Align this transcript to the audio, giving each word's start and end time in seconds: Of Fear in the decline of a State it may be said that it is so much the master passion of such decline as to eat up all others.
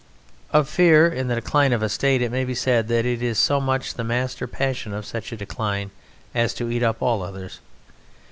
Of 0.51 0.67
Fear 0.67 1.09
in 1.09 1.27
the 1.27 1.35
decline 1.35 1.71
of 1.73 1.83
a 1.83 1.87
State 1.87 2.23
it 2.23 2.31
may 2.31 2.43
be 2.43 2.55
said 2.55 2.87
that 2.87 3.05
it 3.05 3.21
is 3.21 3.37
so 3.37 3.61
much 3.61 3.93
the 3.93 4.03
master 4.03 4.47
passion 4.47 4.95
of 4.95 5.05
such 5.05 5.29
decline 5.29 5.91
as 6.33 6.55
to 6.55 6.71
eat 6.71 6.81
up 6.81 7.03
all 7.03 7.21
others. 7.21 7.59